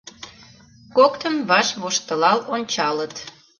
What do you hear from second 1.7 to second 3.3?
воштылал ончалыт.